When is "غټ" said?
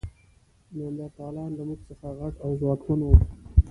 2.19-2.33